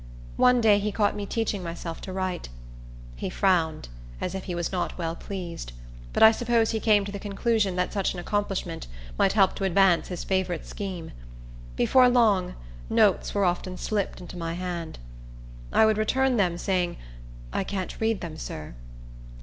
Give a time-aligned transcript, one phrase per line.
[0.37, 2.49] One day he caught me teaching myself to write.
[3.15, 3.87] He frowned,
[4.19, 5.73] as if he was not well pleased;
[6.11, 8.87] but I suppose he came to the conclusion that such an accomplishment
[9.19, 11.11] might help to advance his favorite scheme.
[11.75, 12.55] Before long,
[12.89, 14.97] notes were often slipped into my hand.
[15.71, 16.97] I would return them, saying,
[17.53, 18.73] "I can't read them, sir."